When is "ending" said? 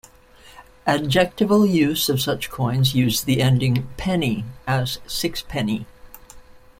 3.39-3.87